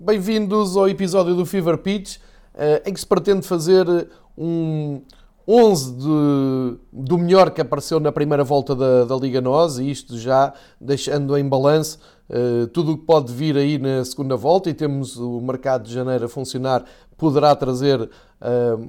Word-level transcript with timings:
Bem-vindos 0.00 0.76
ao 0.76 0.88
episódio 0.88 1.34
do 1.34 1.44
Fever 1.44 1.76
Pitch, 1.76 2.18
eh, 2.54 2.84
em 2.86 2.94
que 2.94 3.00
se 3.00 3.06
pretende 3.06 3.44
fazer 3.44 3.84
um 4.36 5.02
11 5.44 5.92
de, 5.94 6.78
do 6.92 7.18
melhor 7.18 7.50
que 7.50 7.60
apareceu 7.60 7.98
na 7.98 8.12
primeira 8.12 8.44
volta 8.44 8.76
da, 8.76 9.04
da 9.04 9.16
Liga 9.16 9.40
NOS, 9.40 9.78
e 9.80 9.90
isto 9.90 10.16
já 10.16 10.54
deixando 10.80 11.36
em 11.36 11.48
balanço 11.48 11.98
uh, 12.30 12.68
tudo 12.68 12.92
o 12.92 12.98
que 12.98 13.04
pode 13.04 13.32
vir 13.32 13.56
aí 13.56 13.76
na 13.76 14.04
segunda 14.04 14.36
volta, 14.36 14.70
e 14.70 14.74
temos 14.74 15.16
o 15.16 15.40
mercado 15.40 15.82
de 15.82 15.92
janeiro 15.92 16.26
a 16.26 16.28
funcionar, 16.28 16.84
poderá 17.16 17.56
trazer 17.56 18.00
uh, 18.00 18.08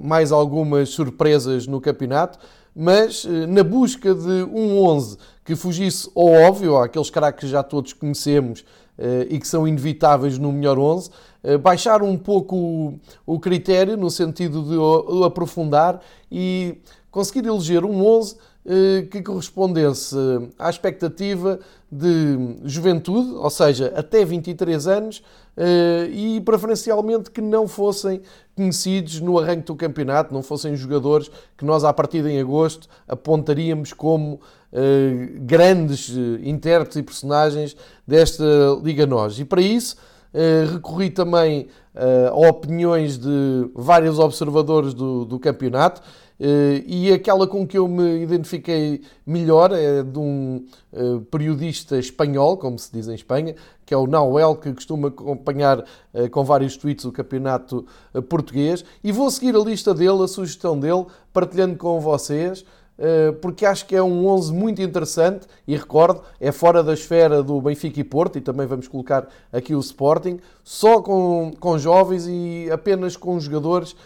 mais 0.00 0.30
algumas 0.30 0.90
surpresas 0.90 1.66
no 1.66 1.80
campeonato, 1.80 2.38
mas 2.74 3.24
uh, 3.24 3.46
na 3.46 3.62
busca 3.62 4.14
de 4.14 4.44
um 4.44 4.82
11 4.84 5.18
que 5.44 5.56
fugisse 5.56 6.10
ao 6.14 6.26
óbvio, 6.26 6.76
àqueles 6.76 7.10
caras 7.10 7.34
que 7.34 7.46
já 7.46 7.62
todos 7.62 7.92
conhecemos, 7.92 8.64
eh, 9.02 9.28
e 9.30 9.38
que 9.38 9.48
são 9.48 9.66
inevitáveis 9.66 10.36
no 10.36 10.52
melhor 10.52 10.78
11, 10.78 11.10
eh, 11.42 11.56
baixar 11.56 12.02
um 12.02 12.18
pouco 12.18 13.00
o 13.24 13.40
critério 13.40 13.96
no 13.96 14.10
sentido 14.10 14.62
de 14.62 15.24
aprofundar 15.24 16.02
e 16.30 16.76
conseguir 17.10 17.48
eleger 17.48 17.82
um 17.82 18.04
11 18.04 18.34
eh, 18.34 18.38
que 19.10 19.22
correspondesse 19.22 20.14
à 20.58 20.68
expectativa 20.68 21.58
de 21.90 22.56
juventude, 22.64 23.32
ou 23.32 23.48
seja, 23.48 23.92
até 23.96 24.24
23 24.24 24.86
anos, 24.86 25.22
e 26.12 26.40
preferencialmente 26.44 27.30
que 27.30 27.40
não 27.40 27.66
fossem 27.66 28.20
conhecidos 28.54 29.20
no 29.20 29.38
arranque 29.38 29.62
do 29.62 29.74
campeonato, 29.74 30.32
não 30.32 30.42
fossem 30.42 30.76
jogadores 30.76 31.30
que 31.56 31.64
nós, 31.64 31.84
à 31.84 31.92
partida 31.92 32.30
em 32.30 32.38
agosto, 32.38 32.86
apontaríamos 33.08 33.92
como 33.92 34.34
uh, 34.34 34.40
grandes 35.40 36.10
intérpretes 36.42 36.96
e 36.98 37.02
personagens 37.02 37.76
desta 38.06 38.44
Liga 38.82 39.06
NOS. 39.06 39.40
E 39.40 39.44
para 39.44 39.62
isso 39.62 39.96
recorri 40.72 41.10
também 41.10 41.66
a 41.92 42.48
opiniões 42.48 43.18
de 43.18 43.68
vários 43.74 44.20
observadores 44.20 44.94
do, 44.94 45.24
do 45.24 45.40
campeonato. 45.40 46.00
E 46.86 47.12
aquela 47.12 47.46
com 47.46 47.66
que 47.66 47.76
eu 47.76 47.86
me 47.86 48.22
identifiquei 48.22 49.02
melhor 49.26 49.72
é 49.72 50.02
de 50.02 50.18
um 50.18 50.64
periodista 51.30 51.98
espanhol, 51.98 52.56
como 52.56 52.78
se 52.78 52.90
diz 52.90 53.08
em 53.08 53.14
Espanha, 53.14 53.54
que 53.84 53.92
é 53.92 53.96
o 53.96 54.06
Nauel, 54.06 54.56
que 54.56 54.72
costuma 54.72 55.08
acompanhar 55.08 55.84
com 56.30 56.42
vários 56.42 56.76
tweets 56.78 57.04
o 57.04 57.12
campeonato 57.12 57.84
português. 58.28 58.84
E 59.04 59.12
vou 59.12 59.30
seguir 59.30 59.54
a 59.54 59.58
lista 59.58 59.92
dele, 59.92 60.22
a 60.22 60.28
sugestão 60.28 60.78
dele, 60.80 61.04
partilhando 61.32 61.76
com 61.76 62.00
vocês. 62.00 62.64
Eh, 63.02 63.32
porque 63.40 63.64
acho 63.64 63.86
que 63.86 63.96
é 63.96 64.02
um 64.02 64.26
11 64.26 64.52
muito 64.52 64.82
interessante 64.82 65.46
e 65.66 65.74
recordo, 65.74 66.20
é 66.38 66.52
fora 66.52 66.82
da 66.82 66.92
esfera 66.92 67.42
do 67.42 67.58
Benfica 67.58 67.98
e 67.98 68.04
Porto 68.04 68.36
e 68.36 68.42
também 68.42 68.66
vamos 68.66 68.86
colocar 68.88 69.26
aqui 69.50 69.74
o 69.74 69.80
Sporting, 69.80 70.38
só 70.62 71.00
com, 71.00 71.50
com 71.58 71.78
jovens 71.78 72.26
e 72.28 72.68
apenas 72.70 73.16
com 73.16 73.40
jogadores 73.40 73.96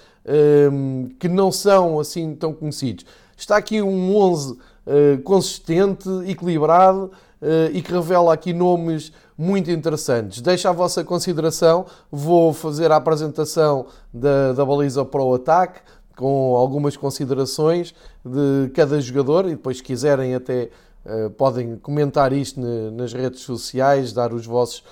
que 1.19 1.29
não 1.29 1.53
são 1.53 2.01
assim 2.01 2.35
tão 2.35 2.53
conhecidos. 2.53 3.05
Está 3.37 3.57
aqui 3.57 3.83
um 3.83 4.17
11 4.17 4.53
uh, 4.53 4.59
eh, 4.87 5.17
consistente, 5.25 6.09
equilibrado 6.27 7.11
uh, 7.43 7.71
e 7.73 7.83
que 7.83 7.93
revela 7.93 8.33
aqui 8.33 8.53
nomes 8.53 9.13
muito 9.37 9.71
interessantes. 9.71 10.41
Deixo 10.41 10.69
à 10.69 10.73
vossa 10.73 11.03
consideração, 11.03 11.87
vou 12.11 12.53
fazer 12.53 12.93
a 12.93 12.97
apresentação 12.97 13.87
da, 14.13 14.53
da 14.53 14.65
baliza 14.65 15.05
para 15.05 15.23
o 15.23 15.35
ataque, 15.35 15.81
com 16.17 16.55
algumas 16.55 16.97
considerações 16.97 17.93
de 18.25 18.71
cada 18.73 19.01
jogador 19.01 19.47
e 19.47 19.51
depois, 19.51 19.79
se 19.79 19.83
quiserem, 19.83 20.35
até 20.35 20.71
uh, 21.05 21.31
podem 21.31 21.77
comentar 21.77 22.33
isto 22.33 22.61
ne, 22.61 22.93
nas 22.93 23.13
redes 23.13 23.41
sociais, 23.41 24.13
dar 24.13 24.33
os 24.33 24.47
vossos 24.47 24.85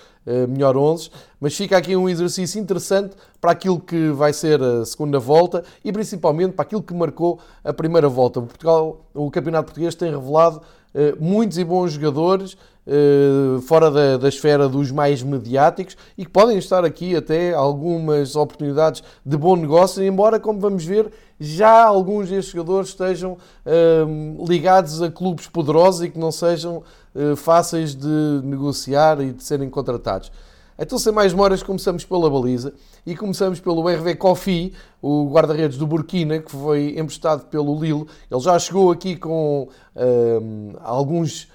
melhor 0.49 0.77
11. 0.77 1.11
Mas 1.41 1.57
fica 1.57 1.77
aqui 1.77 1.97
um 1.97 2.09
exercício 2.09 2.61
interessante 2.61 3.17
para 3.41 3.53
aquilo 3.53 3.81
que 3.81 4.11
vai 4.11 4.33
ser 4.33 4.63
a 4.63 4.85
segunda 4.85 5.19
volta 5.19 5.65
e 5.85 5.93
principalmente 5.93 6.53
para 6.53 6.65
aquilo 6.65 6.83
que 6.83 6.95
marcou 6.95 7.41
a 7.65 7.73
primeira 7.73 8.09
volta. 8.09 8.41
O, 8.41 8.47
Portugal, 8.47 9.05
o 9.13 9.31
Campeonato 9.31 9.67
Português 9.67 9.95
tem 9.95 10.11
revelado 10.11 10.59
uh, 10.95 11.23
muitos 11.23 11.59
e 11.59 11.65
bons 11.65 11.93
jogadores 11.93 12.57
eh, 12.85 13.61
fora 13.61 13.93
da, 13.93 14.17
da, 14.17 14.29
esfera 14.29 14.69
dos 14.69 14.91
mais 14.91 15.23
mediáticos 15.23 15.97
e 16.19 16.25
que 16.25 16.31
podem 16.33 16.59
estar 16.59 16.85
aqui 16.85 17.15
até 17.15 17.55
algumas 17.55 18.35
oportunidades 18.35 19.05
de 19.25 19.37
bom 19.37 19.55
negócio, 19.55 20.03
embora, 20.03 20.41
como 20.41 20.59
vamos 20.59 20.85
ver, 20.85 21.09
já 21.43 21.85
alguns 21.85 22.29
destes 22.29 22.53
jogadores 22.53 22.91
estejam 22.91 23.33
uh, 23.33 24.47
ligados 24.47 25.03
a 25.03 25.11
clubes 25.11 25.49
poderosos 25.49 26.03
e 26.03 26.11
que 26.11 26.19
não 26.19 26.31
sejam 26.31 26.83
uh, 27.15 27.37
fáceis 27.37 27.95
de 27.95 28.41
negociar 28.45 29.21
e 29.21 29.33
de 29.33 29.43
serem 29.43 29.69
contratados. 29.69 30.31
Então, 30.79 30.99
sem 30.99 31.13
mais 31.13 31.33
demoras, 31.33 31.63
começamos 31.63 32.05
pela 32.05 32.29
baliza 32.31 32.73
e 33.07 33.15
começamos 33.15 33.61
pelo 33.61 33.87
RV 33.87 34.15
Kofi, 34.17 34.73
o 35.01 35.29
guarda-redes 35.31 35.77
do 35.77 35.87
Burkina, 35.87 36.39
que 36.39 36.51
foi 36.51 36.95
emprestado 36.99 37.47
pelo 37.47 37.79
Lille. 37.79 38.07
Ele 38.31 38.41
já 38.41 38.59
chegou 38.59 38.91
aqui 38.91 39.17
com 39.17 39.69
uh, 39.95 40.79
alguns 40.81 41.49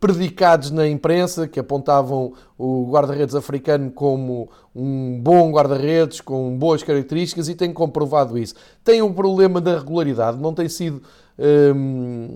predicados 0.00 0.70
na 0.70 0.88
imprensa 0.88 1.46
que 1.46 1.60
apontavam 1.60 2.32
o 2.56 2.90
guarda-redes 2.90 3.34
africano 3.34 3.90
como 3.90 4.48
um 4.74 5.20
bom 5.20 5.50
guarda-redes 5.52 6.20
com 6.20 6.56
boas 6.56 6.82
características 6.82 7.48
e 7.48 7.54
tem 7.54 7.72
comprovado 7.72 8.38
isso. 8.38 8.54
Tem 8.82 9.02
um 9.02 9.12
problema 9.12 9.60
da 9.60 9.78
regularidade, 9.78 10.38
não 10.38 10.54
tem 10.54 10.68
sido 10.68 11.02
um, 11.38 12.34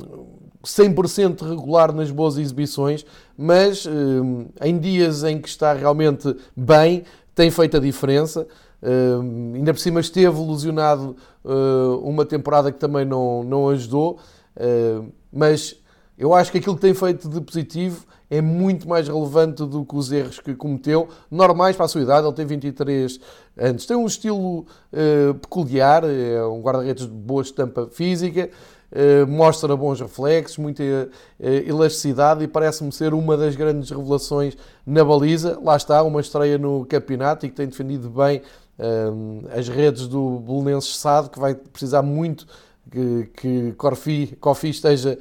100% 0.64 1.48
regular 1.48 1.92
nas 1.94 2.10
boas 2.10 2.36
exibições, 2.36 3.06
mas 3.36 3.86
um, 3.86 4.46
em 4.60 4.78
dias 4.78 5.24
em 5.24 5.40
que 5.40 5.48
está 5.48 5.72
realmente 5.72 6.36
bem, 6.54 7.04
tem 7.34 7.50
feito 7.50 7.76
a 7.78 7.80
diferença. 7.80 8.46
Um, 8.82 9.54
ainda 9.54 9.72
por 9.74 9.80
cima 9.80 10.00
esteve 10.00 10.40
ilusionado 10.40 11.16
uh, 11.44 11.98
uma 12.02 12.24
temporada 12.24 12.72
que 12.72 12.78
também 12.78 13.04
não, 13.04 13.42
não 13.44 13.68
ajudou, 13.68 14.18
uh, 14.56 15.06
mas 15.32 15.79
eu 16.20 16.34
acho 16.34 16.52
que 16.52 16.58
aquilo 16.58 16.74
que 16.74 16.82
tem 16.82 16.92
feito 16.92 17.30
de 17.30 17.40
positivo 17.40 18.04
é 18.28 18.42
muito 18.42 18.86
mais 18.86 19.08
relevante 19.08 19.64
do 19.64 19.86
que 19.86 19.96
os 19.96 20.12
erros 20.12 20.38
que 20.38 20.54
cometeu, 20.54 21.08
normais 21.30 21.74
para 21.74 21.86
a 21.86 21.88
sua 21.88 22.02
idade, 22.02 22.26
ele 22.26 22.36
tem 22.36 22.44
23 22.44 23.18
anos. 23.56 23.86
Tem 23.86 23.96
um 23.96 24.04
estilo 24.04 24.66
uh, 24.92 25.34
peculiar, 25.40 26.04
é 26.04 26.44
um 26.44 26.60
guarda-redes 26.60 27.06
de 27.06 27.10
boa 27.10 27.40
estampa 27.40 27.88
física, 27.90 28.50
uh, 28.92 29.26
mostra 29.26 29.74
bons 29.74 29.98
reflexos, 29.98 30.58
muita 30.58 30.82
uh, 30.82 31.08
elasticidade 31.40 32.44
e 32.44 32.46
parece-me 32.46 32.92
ser 32.92 33.14
uma 33.14 33.34
das 33.34 33.56
grandes 33.56 33.88
revelações 33.88 34.58
na 34.84 35.02
baliza. 35.02 35.58
Lá 35.64 35.74
está, 35.74 36.02
uma 36.02 36.20
estreia 36.20 36.58
no 36.58 36.84
campeonato 36.84 37.46
e 37.46 37.48
que 37.48 37.56
tem 37.56 37.66
defendido 37.66 38.10
bem 38.10 38.42
as 39.54 39.68
redes 39.68 40.08
do 40.08 40.38
Belenenses 40.40 40.96
Sado, 40.96 41.28
que 41.28 41.38
vai 41.38 41.54
precisar 41.54 42.00
muito 42.00 42.46
que, 42.90 43.30
que 43.36 43.72
Corfi, 43.72 44.36
Corfi 44.40 44.70
esteja 44.70 45.18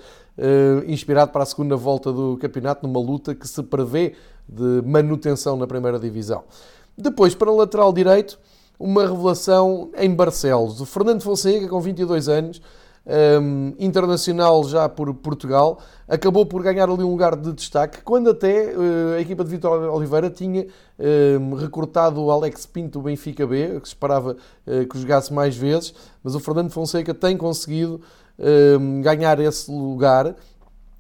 inspirado 0.88 1.32
para 1.32 1.44
a 1.44 1.46
segunda 1.46 1.76
volta 1.76 2.12
do 2.12 2.38
campeonato, 2.38 2.88
numa 2.88 3.00
luta 3.00 3.36
que 3.36 3.48
se 3.48 3.62
prevê 3.64 4.16
de 4.48 4.82
manutenção 4.86 5.58
na 5.58 5.68
primeira 5.68 6.00
divisão. 6.00 6.44
Depois, 6.98 7.36
para 7.36 7.52
o 7.52 7.56
lateral 7.56 7.94
direito, 7.94 8.40
uma 8.80 9.02
revelação 9.02 9.90
em 9.98 10.14
Barcelos. 10.14 10.80
O 10.80 10.86
Fernando 10.86 11.22
Fonseca, 11.22 11.68
com 11.68 11.82
22 11.82 12.30
anos, 12.30 12.62
um, 13.42 13.74
internacional 13.80 14.64
já 14.64 14.88
por 14.88 15.14
Portugal, 15.16 15.80
acabou 16.08 16.46
por 16.46 16.62
ganhar 16.62 16.90
ali 16.90 17.04
um 17.04 17.10
lugar 17.10 17.36
de 17.36 17.52
destaque, 17.54 18.02
quando 18.04 18.30
até 18.30 18.74
uh, 18.76 19.16
a 19.18 19.22
equipa 19.22 19.44
de 19.44 19.50
Vitor 19.50 19.94
Oliveira 19.94 20.30
tinha 20.30 20.68
um, 21.40 21.56
recrutado 21.56 22.22
o 22.22 22.32
Alex 22.32 22.66
Pinto 22.66 23.00
do 23.00 23.04
Benfica 23.04 23.46
B, 23.46 23.80
que 23.80 23.88
esperava 23.88 24.38
uh, 24.68 24.88
que 24.88 25.00
jogasse 25.00 25.34
mais 25.34 25.56
vezes, 25.56 25.94
mas 26.24 26.36
o 26.36 26.40
Fernando 26.40 26.70
Fonseca 26.72 27.14
tem 27.14 27.36
conseguido 27.36 28.02
ganhar 29.02 29.40
esse 29.40 29.70
lugar 29.70 30.36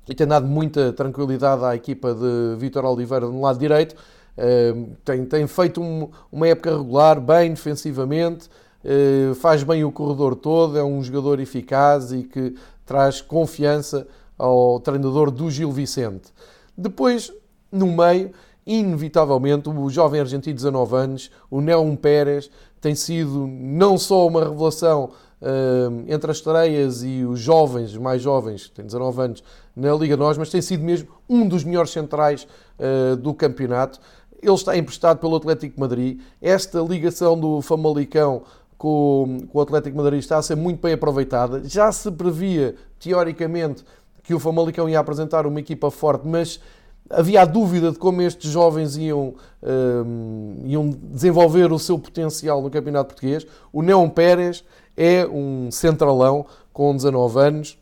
e 0.09 0.15
tem 0.15 0.25
dado 0.25 0.47
muita 0.47 0.91
tranquilidade 0.91 1.63
à 1.63 1.75
equipa 1.75 2.13
de 2.13 2.55
Vitor 2.57 2.83
Oliveira 2.83 3.27
no 3.27 3.41
lado 3.41 3.59
direito. 3.59 3.95
Um, 4.37 4.95
tem, 5.03 5.25
tem 5.25 5.47
feito 5.47 5.81
um, 5.81 6.09
uma 6.31 6.47
época 6.47 6.75
regular, 6.75 7.19
bem 7.19 7.53
defensivamente, 7.53 8.49
uh, 8.83 9.35
faz 9.35 9.63
bem 9.63 9.83
o 9.83 9.91
corredor 9.91 10.35
todo, 10.35 10.77
é 10.77 10.83
um 10.83 11.03
jogador 11.03 11.39
eficaz 11.39 12.11
e 12.11 12.23
que 12.23 12.55
traz 12.85 13.21
confiança 13.21 14.07
ao 14.37 14.79
treinador 14.79 15.29
do 15.29 15.51
Gil 15.51 15.71
Vicente. 15.71 16.33
Depois, 16.75 17.31
no 17.71 17.87
meio, 17.87 18.31
inevitavelmente, 18.69 19.67
o 19.67 19.89
jovem 19.89 20.21
argentino 20.21 20.53
de 20.53 20.63
19 20.63 20.95
anos, 20.95 21.31
o 21.49 21.59
Neon 21.59 21.95
Pérez, 21.95 22.51
tem 22.79 22.93
sido 22.93 23.47
não 23.47 23.97
só 23.97 24.27
uma 24.27 24.43
revelação 24.43 25.09
uh, 25.41 26.03
entre 26.07 26.29
as 26.29 26.37
estreias 26.37 27.03
e 27.03 27.25
os 27.25 27.39
jovens, 27.39 27.97
mais 27.97 28.21
jovens, 28.21 28.67
que 28.67 28.75
têm 28.75 28.85
19 28.85 29.21
anos, 29.21 29.43
na 29.75 29.91
Liga 29.95 30.15
Nós, 30.15 30.37
mas 30.37 30.51
tem 30.51 30.61
sido 30.61 30.83
mesmo 30.83 31.09
um 31.27 31.47
dos 31.47 31.63
melhores 31.63 31.89
centrais 31.89 32.47
uh, 32.79 33.15
do 33.15 33.33
campeonato. 33.33 33.99
Ele 34.41 34.53
está 34.53 34.77
emprestado 34.77 35.17
pelo 35.17 35.35
Atlético 35.35 35.79
Madrid. 35.79 36.19
Esta 36.39 36.79
ligação 36.79 37.37
do 37.37 37.61
Famalicão 37.63 38.43
com, 38.77 39.39
com 39.51 39.57
o 39.57 39.61
Atlético 39.61 39.97
Madrid 39.97 40.19
está 40.19 40.37
a 40.37 40.41
ser 40.43 40.55
muito 40.55 40.79
bem 40.79 40.93
aproveitada. 40.93 41.63
Já 41.67 41.91
se 41.91 42.09
previa, 42.11 42.75
teoricamente, 42.99 43.83
que 44.23 44.33
o 44.33 44.39
Famalicão 44.39 44.87
ia 44.87 44.99
apresentar 44.99 45.47
uma 45.47 45.59
equipa 45.59 45.89
forte, 45.89 46.27
mas 46.27 46.61
havia 47.09 47.41
a 47.41 47.45
dúvida 47.45 47.91
de 47.91 47.97
como 47.97 48.21
estes 48.21 48.51
jovens 48.51 48.95
iam, 48.95 49.33
um, 49.63 50.63
iam 50.65 50.89
desenvolver 50.89 51.71
o 51.71 51.79
seu 51.79 51.97
potencial 51.97 52.61
no 52.61 52.69
Campeonato 52.69 53.13
Português. 53.13 53.45
O 53.73 53.81
Neon 53.81 54.09
Pérez 54.09 54.63
é 54.95 55.25
um 55.25 55.71
centralão 55.71 56.45
com 56.71 56.95
19 56.95 57.39
anos, 57.39 57.77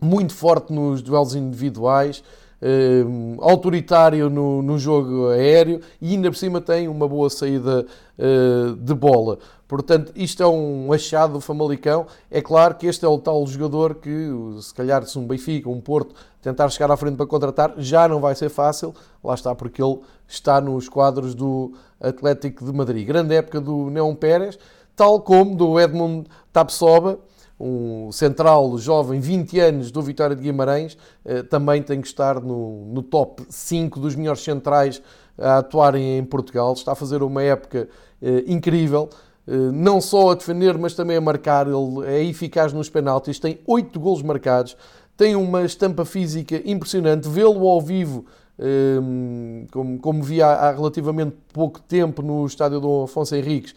muito 0.00 0.34
forte 0.34 0.72
nos 0.72 1.02
duelos 1.02 1.34
individuais, 1.34 2.22
um, 2.62 3.36
autoritário 3.40 4.30
no, 4.30 4.62
no, 4.62 4.78
jogo 4.78 5.28
aéreo 5.28 5.80
e 6.00 6.12
ainda 6.12 6.30
por 6.30 6.36
cima 6.36 6.60
tem 6.60 6.88
uma 6.88 7.06
boa 7.06 7.28
saída 7.28 7.86
uh, 8.18 8.76
de 8.76 8.94
bola. 8.94 9.38
Portanto, 9.66 10.12
isto 10.14 10.42
é 10.42 10.46
um 10.46 10.92
achado 10.92 11.34
do 11.34 11.40
Famalicão. 11.40 12.06
É 12.30 12.40
claro 12.40 12.74
que 12.74 12.86
este 12.86 13.04
é 13.04 13.08
o 13.08 13.18
tal 13.18 13.46
jogador 13.46 13.96
que, 13.96 14.28
se 14.60 14.72
calhar, 14.72 15.04
se 15.04 15.18
um 15.18 15.26
Benfica, 15.26 15.68
um 15.68 15.80
Porto, 15.80 16.14
tentar 16.42 16.68
chegar 16.68 16.90
à 16.90 16.96
frente 16.96 17.16
para 17.16 17.26
contratar, 17.26 17.74
já 17.78 18.06
não 18.06 18.20
vai 18.20 18.34
ser 18.34 18.50
fácil. 18.50 18.94
Lá 19.22 19.34
está, 19.34 19.54
porque 19.54 19.82
ele 19.82 19.98
está 20.28 20.60
nos 20.60 20.88
quadros 20.88 21.34
do 21.34 21.72
Atlético 22.00 22.64
de 22.64 22.72
Madrid. 22.72 23.06
Grande 23.06 23.34
época 23.34 23.60
do 23.60 23.90
Neon 23.90 24.14
Pérez, 24.14 24.58
tal 24.94 25.20
como 25.20 25.56
do 25.56 25.80
Edmund 25.80 26.28
Tapsoba, 26.52 27.18
um 27.58 28.10
central 28.10 28.76
jovem, 28.78 29.20
20 29.20 29.60
anos, 29.60 29.90
do 29.90 30.02
Vitória 30.02 30.34
de 30.34 30.42
Guimarães, 30.42 30.96
eh, 31.24 31.42
também 31.42 31.82
tem 31.82 32.00
que 32.00 32.06
estar 32.06 32.40
no, 32.40 32.86
no 32.86 33.02
top 33.02 33.44
5 33.48 34.00
dos 34.00 34.16
melhores 34.16 34.42
centrais 34.42 35.00
a 35.38 35.58
atuarem 35.58 36.18
em 36.18 36.24
Portugal. 36.24 36.72
Está 36.72 36.92
a 36.92 36.94
fazer 36.96 37.22
uma 37.22 37.42
época 37.42 37.88
eh, 38.20 38.44
incrível. 38.46 39.08
Eh, 39.46 39.52
não 39.72 40.00
só 40.00 40.32
a 40.32 40.34
defender, 40.34 40.76
mas 40.76 40.94
também 40.94 41.16
a 41.16 41.20
marcar. 41.20 41.66
Ele 41.66 42.06
é 42.06 42.24
eficaz 42.24 42.72
nos 42.72 42.88
penaltis, 42.88 43.38
tem 43.38 43.60
8 43.66 44.00
golos 44.00 44.22
marcados, 44.22 44.76
tem 45.16 45.36
uma 45.36 45.62
estampa 45.62 46.04
física 46.04 46.60
impressionante. 46.64 47.28
Vê-lo 47.28 47.68
ao 47.68 47.80
vivo, 47.80 48.26
ehm, 48.58 49.66
como, 49.70 49.98
como 50.00 50.22
vi 50.24 50.42
há, 50.42 50.72
relativamente 50.72 51.36
pouco 51.52 51.80
tempo 51.80 52.20
no 52.20 52.44
estádio 52.46 52.80
do 52.80 53.04
Afonso 53.04 53.36
Henriques, 53.36 53.74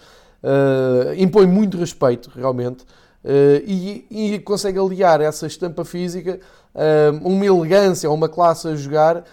impõe 1.17 1.45
muito 1.45 1.77
respeito, 1.77 2.31
realmente. 2.33 2.85
Eh, 3.23 3.63
e, 3.65 4.07
e 4.09 4.39
consegue 4.39 4.79
aliar 4.79 5.19
essa 5.21 5.47
estampa 5.47 5.83
física, 5.83 6.39
uma 7.23 7.45
elegância, 7.45 8.09
uma 8.09 8.29
classe 8.29 8.67
a 8.67 8.75
jogar 8.75 9.23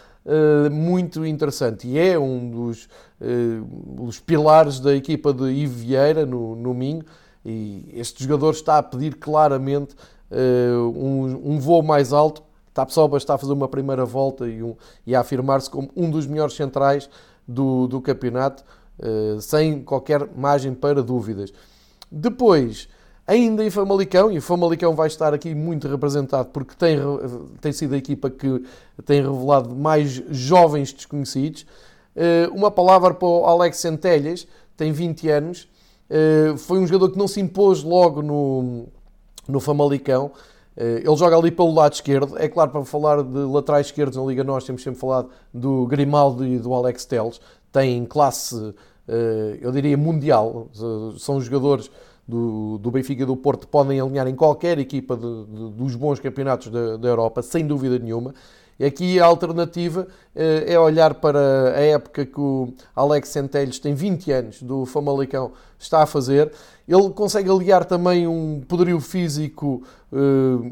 muito 0.72 1.26
interessante. 1.26 1.86
E 1.86 1.98
é 1.98 2.18
um 2.18 2.50
dos 2.50 2.88
uh, 3.20 4.02
os 4.02 4.18
pilares 4.18 4.80
da 4.80 4.94
equipa 4.94 5.32
de 5.32 5.50
Ivo 5.50 5.74
Vieira 5.74 6.24
no, 6.24 6.56
no 6.56 6.72
Minho. 6.72 7.04
E 7.44 7.86
este 7.92 8.24
jogador 8.24 8.52
está 8.52 8.78
a 8.78 8.82
pedir 8.82 9.16
claramente 9.16 9.94
um, 10.32 11.52
um 11.52 11.58
voo 11.58 11.82
mais 11.82 12.12
alto. 12.12 12.42
Tapsoba 12.72 13.18
está 13.18 13.34
a 13.34 13.38
fazer 13.38 13.52
uma 13.52 13.68
primeira 13.68 14.06
volta 14.06 14.48
e, 14.48 14.62
um, 14.62 14.74
e 15.06 15.14
a 15.14 15.20
afirmar-se 15.20 15.68
como 15.68 15.90
um 15.94 16.10
dos 16.10 16.26
melhores 16.26 16.54
centrais 16.54 17.10
do, 17.46 17.86
do 17.86 18.00
campeonato, 18.00 18.64
sem 19.42 19.82
qualquer 19.82 20.26
margem 20.34 20.72
para 20.72 21.02
dúvidas. 21.02 21.52
Depois, 22.10 22.88
ainda 23.26 23.64
em 23.64 23.70
Famalicão, 23.70 24.30
e 24.30 24.38
o 24.38 24.42
Famalicão 24.42 24.94
vai 24.94 25.06
estar 25.06 25.32
aqui 25.32 25.54
muito 25.54 25.88
representado 25.88 26.48
porque 26.50 26.74
tem, 26.74 26.98
tem 27.60 27.72
sido 27.72 27.94
a 27.94 27.98
equipa 27.98 28.28
que 28.30 28.62
tem 29.04 29.22
revelado 29.22 29.74
mais 29.74 30.22
jovens 30.30 30.92
desconhecidos. 30.92 31.66
Eh, 32.14 32.48
uma 32.52 32.70
palavra 32.70 33.12
para 33.12 33.26
o 33.26 33.44
Alex 33.44 33.78
Centelhas, 33.78 34.46
tem 34.76 34.92
20 34.92 35.28
anos, 35.28 35.68
eh, 36.08 36.54
foi 36.56 36.78
um 36.78 36.86
jogador 36.86 37.12
que 37.12 37.18
não 37.18 37.26
se 37.26 37.40
impôs 37.40 37.82
logo 37.82 38.22
no, 38.22 38.86
no 39.48 39.60
Famalicão. 39.60 40.30
Eh, 40.76 41.02
ele 41.04 41.16
joga 41.16 41.36
ali 41.36 41.50
pelo 41.50 41.72
lado 41.72 41.94
esquerdo. 41.94 42.36
É 42.38 42.48
claro, 42.48 42.70
para 42.70 42.84
falar 42.84 43.22
de 43.22 43.38
laterais 43.38 43.86
esquerdos 43.86 44.16
na 44.16 44.24
Liga 44.24 44.44
Nós, 44.44 44.64
temos 44.64 44.82
sempre 44.82 45.00
falado 45.00 45.30
do 45.52 45.86
Grimaldo 45.86 46.46
e 46.46 46.58
do 46.58 46.72
Alex 46.74 47.04
Teles. 47.04 47.40
Tem 47.72 48.04
classe, 48.04 48.74
eu 49.60 49.72
diria, 49.72 49.96
mundial. 49.96 50.68
São 51.18 51.40
jogadores 51.40 51.90
do, 52.26 52.78
do 52.78 52.90
Benfica 52.90 53.22
e 53.22 53.26
do 53.26 53.36
Porto 53.36 53.68
podem 53.68 54.00
alinhar 54.00 54.26
em 54.26 54.34
qualquer 54.34 54.78
equipa 54.78 55.16
de, 55.16 55.44
de, 55.44 55.70
dos 55.72 55.94
bons 55.94 56.18
campeonatos 56.18 56.68
da, 56.68 56.96
da 56.96 57.08
Europa, 57.08 57.42
sem 57.42 57.66
dúvida 57.66 57.98
nenhuma. 57.98 58.34
Aqui 58.82 59.20
a 59.20 59.26
alternativa 59.26 60.08
eh, 60.34 60.64
é 60.66 60.78
olhar 60.78 61.14
para 61.14 61.74
a 61.76 61.80
época 61.80 62.26
que 62.26 62.40
o 62.40 62.74
Alex 62.94 63.28
Centelhos 63.28 63.78
tem 63.78 63.94
20 63.94 64.32
anos 64.32 64.62
do 64.62 64.84
Famalicão 64.84 65.52
está 65.78 66.02
a 66.02 66.06
fazer. 66.06 66.50
Ele 66.88 67.10
consegue 67.10 67.48
aliar 67.48 67.84
também 67.84 68.26
um 68.26 68.60
poderio 68.66 68.98
físico 68.98 69.84
eh, 70.12 70.16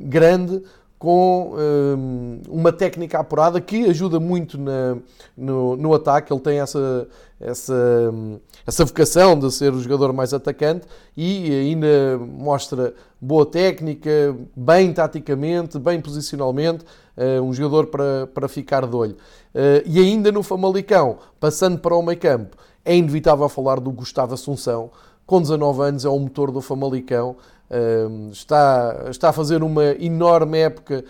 grande 0.04 0.62
com 1.02 1.56
eh, 1.58 2.48
uma 2.48 2.70
técnica 2.70 3.18
apurada 3.18 3.60
que 3.60 3.86
ajuda 3.86 4.20
muito 4.20 4.56
na, 4.56 4.96
no, 5.36 5.76
no, 5.76 5.92
ataque. 5.92 6.32
Ele 6.32 6.38
tem 6.38 6.60
essa, 6.60 7.08
essa, 7.40 7.74
essa 8.64 8.84
vocação 8.84 9.36
de 9.36 9.50
ser 9.50 9.72
o 9.72 9.80
jogador 9.80 10.12
mais 10.12 10.32
atacante 10.32 10.86
e 11.16 11.50
ainda 11.50 12.16
mostra 12.18 12.94
boa 13.20 13.44
técnica, 13.44 14.36
bem 14.54 14.92
taticamente, 14.92 15.76
bem 15.76 16.00
posicionalmente. 16.00 16.84
Uh, 17.16 17.42
um 17.42 17.52
jogador 17.52 17.88
para, 17.88 18.28
para 18.28 18.46
ficar 18.46 18.86
de 18.86 18.94
olho. 18.94 19.16
E 19.84 19.98
ainda 19.98 20.30
no 20.30 20.42
Famalicão, 20.42 21.18
passando 21.40 21.78
para 21.78 21.96
o 21.96 22.00
meio 22.00 22.18
campo, 22.18 22.56
é 22.84 22.96
inevitável 22.96 23.48
falar 23.48 23.80
do 23.80 23.90
Gustavo 23.90 24.34
Assunção, 24.34 24.90
com 25.32 25.40
19 25.40 25.82
anos, 25.82 26.04
é 26.04 26.10
o 26.10 26.18
motor 26.18 26.50
do 26.50 26.60
Famalicão, 26.60 27.36
está, 28.30 29.06
está 29.08 29.30
a 29.30 29.32
fazer 29.32 29.62
uma 29.62 29.82
enorme 29.98 30.58
época 30.58 31.02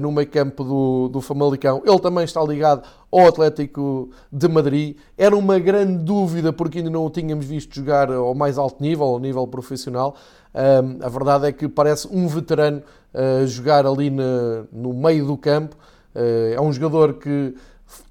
no 0.00 0.10
meio 0.10 0.26
campo 0.26 0.64
do, 0.64 1.08
do 1.08 1.20
Famalicão. 1.20 1.80
Ele 1.86 2.00
também 2.00 2.24
está 2.24 2.42
ligado 2.42 2.82
ao 3.12 3.28
Atlético 3.28 4.10
de 4.32 4.48
Madrid. 4.48 4.96
Era 5.16 5.36
uma 5.36 5.56
grande 5.60 6.02
dúvida 6.02 6.52
porque 6.52 6.78
ainda 6.78 6.90
não 6.90 7.06
o 7.06 7.10
tínhamos 7.10 7.46
visto 7.46 7.72
jogar 7.76 8.10
ao 8.10 8.34
mais 8.34 8.58
alto 8.58 8.82
nível, 8.82 9.06
ao 9.06 9.20
nível 9.20 9.46
profissional. 9.46 10.16
a 10.52 11.08
verdade 11.08 11.46
é 11.46 11.52
que 11.52 11.68
parece 11.68 12.08
um 12.10 12.26
veterano 12.26 12.82
a 13.14 13.46
jogar 13.46 13.86
ali 13.86 14.10
no 14.10 14.92
meio 14.92 15.26
do 15.26 15.36
campo. 15.36 15.76
Eh, 16.12 16.54
é 16.56 16.60
um 16.60 16.72
jogador 16.72 17.14
que 17.14 17.54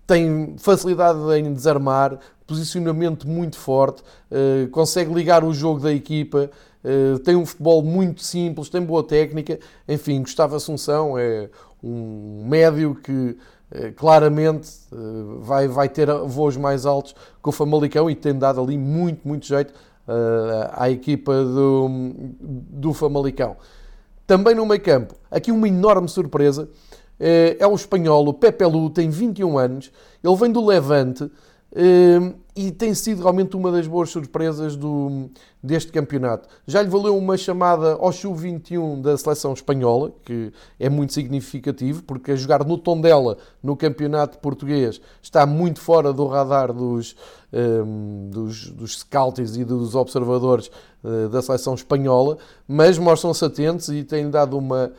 tem 0.06 0.56
facilidade 0.58 1.20
em 1.38 1.54
desarmar, 1.54 2.18
posicionamento 2.48 3.28
muito 3.28 3.58
forte, 3.58 4.04
eh, 4.31 4.68
consegue 4.72 5.14
ligar 5.14 5.44
o 5.44 5.54
jogo 5.54 5.80
da 5.80 5.94
equipa, 5.94 6.50
eh, 6.84 7.18
tem 7.24 7.36
um 7.36 7.46
futebol 7.46 7.84
muito 7.84 8.24
simples, 8.24 8.70
tem 8.70 8.81
boa 8.81 9.04
técnica. 9.04 9.60
Enfim, 9.88 10.22
Gustavo 10.22 10.56
Assunção 10.56 11.18
é 11.18 11.50
um 11.84 12.46
médio 12.48 12.96
que 12.96 13.38
claramente 13.96 14.68
vai, 15.42 15.68
vai 15.68 15.88
ter 15.88 16.12
voos 16.26 16.58
mais 16.58 16.88
altos 16.88 17.14
que 17.14 17.50
o 17.50 17.52
Famalicão 17.52 18.10
e 18.10 18.16
tem 18.16 18.34
dado 18.34 18.60
ali 18.60 18.76
muito, 18.80 19.28
muito 19.28 19.46
jeito 19.46 19.72
à 20.74 20.90
equipa 20.90 21.31
do, 21.44 21.88
do 22.42 22.94
Famalicão. 22.95 23.56
Também 24.30 24.54
no 24.54 24.64
meio 24.64 24.80
campo, 24.80 25.16
aqui 25.31 25.52
uma 25.52 25.68
enorme 25.68 26.07
surpresa, 26.07 26.69
eh, 26.69 26.89
é 27.19 27.68
o 27.68 27.76
espanhol, 27.76 28.28
o 28.28 28.33
Pepe 28.33 28.66
Lu, 28.66 28.90
tem 28.90 29.09
21 29.09 29.57
anos, 29.57 29.92
ele 30.23 30.35
vem 30.35 30.52
do 30.52 30.66
Levante 30.66 31.30
eh, 31.71 32.33
e 32.56 32.71
tem 32.71 32.94
sido 32.95 33.21
realmente 33.21 33.56
uma 33.56 33.71
das 33.71 33.85
boas 33.88 34.09
surpresas 34.09 34.76
do, 34.76 35.30
deste 35.61 35.92
campeonato. 35.92 36.49
Já 36.66 36.81
lhe 36.81 36.90
valeu 36.90 37.16
uma 37.16 37.38
chamada 37.38 37.94
ao 37.94 38.11
Sub-21 38.11 39.02
da 39.02 39.16
seleção 39.18 39.54
espanhola, 39.54 40.11
que 40.26 40.52
é 40.80 40.90
muito 40.90 41.14
significativo, 41.14 42.04
porque 42.04 42.31
a 42.31 42.35
jogar 42.35 42.66
no 42.66 42.78
Tondela, 42.78 43.38
no 43.61 43.78
campeonato 43.78 44.40
português, 44.40 44.99
está 45.21 45.45
muito 45.45 45.80
fora 45.80 46.11
do 46.11 46.26
radar 46.26 46.73
dos, 46.73 47.16
um, 47.54 48.30
dos, 48.30 48.71
dos 48.71 48.99
scouts 48.99 49.56
e 49.56 49.64
dos 49.64 49.95
observadores 49.95 50.71
uh, 51.04 51.30
da 51.30 51.42
seleção 51.42 51.76
espanhola, 51.76 52.40
mas 52.68 52.97
mostram-se 52.97 53.45
atentos 53.45 53.90
e 53.90 54.04
têm 54.04 54.30
dado 54.30 54.57
uma, 54.57 54.92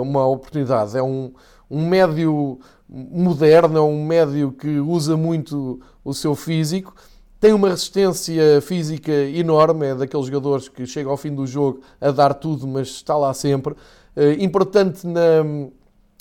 uma 0.00 0.26
oportunidade. 0.26 0.96
É 0.96 1.02
um, 1.02 1.32
um 1.74 1.88
médio 1.88 2.58
moderno, 2.88 3.78
é 3.78 3.80
um 3.80 4.04
médio 4.04 4.52
que 4.52 4.78
usa 4.78 5.16
muito 5.16 5.80
o 6.04 6.12
seu 6.14 6.34
físico, 6.34 6.94
tem 7.40 7.52
uma 7.52 7.68
resistência 7.68 8.60
física 8.62 9.12
enorme, 9.12 9.86
é 9.86 9.94
daqueles 9.94 10.26
jogadores 10.26 10.68
que 10.68 10.86
chega 10.86 11.10
ao 11.10 11.16
fim 11.16 11.34
do 11.34 11.46
jogo 11.46 11.80
a 12.00 12.10
dar 12.10 12.34
tudo, 12.34 12.66
mas 12.66 12.88
está 12.88 13.16
lá 13.16 13.34
sempre. 13.34 13.74
Uh, 14.16 14.32
importante 14.38 15.06
na, 15.06 15.20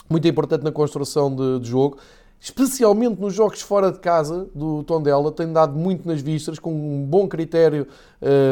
muito 0.09 0.27
importante 0.27 0.63
na 0.63 0.71
construção 0.71 1.33
de, 1.33 1.59
de 1.59 1.69
jogo 1.69 1.97
especialmente 2.43 3.21
nos 3.21 3.33
jogos 3.33 3.61
fora 3.61 3.89
de 3.89 3.99
casa 3.99 4.49
do 4.53 4.83
Tondela, 4.83 5.31
tem 5.31 5.49
dado 5.53 5.77
muito 5.79 6.05
nas 6.05 6.19
vistas, 6.19 6.59
com 6.59 6.73
um 6.73 7.05
bom 7.05 7.25
critério 7.25 7.87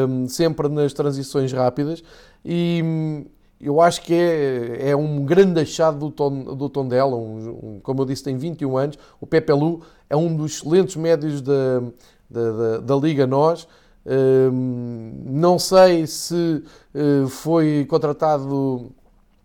um, 0.08 0.26
sempre 0.26 0.66
nas 0.70 0.94
transições 0.94 1.52
rápidas 1.52 2.02
e 2.42 3.26
eu 3.62 3.80
acho 3.80 4.02
que 4.02 4.12
é, 4.12 4.90
é 4.90 4.96
um 4.96 5.24
grande 5.24 5.60
achado 5.60 5.98
do, 5.98 6.10
ton, 6.10 6.42
do 6.56 6.68
Tondela, 6.68 7.14
um, 7.14 7.76
um, 7.76 7.80
como 7.80 8.02
eu 8.02 8.06
disse, 8.06 8.24
tem 8.24 8.36
21 8.36 8.76
anos, 8.76 8.98
o 9.20 9.26
Pepe 9.26 9.52
Lu 9.52 9.82
é 10.10 10.16
um 10.16 10.34
dos 10.34 10.56
excelentes 10.56 10.96
médios 10.96 11.40
da, 11.40 11.80
da, 12.28 12.52
da, 12.52 12.78
da 12.78 12.96
Liga 12.96 13.26
Nós, 13.26 13.68
um, 14.04 15.22
não 15.26 15.58
sei 15.58 16.06
se 16.08 16.64
uh, 16.92 17.28
foi 17.28 17.86
contratado 17.88 18.90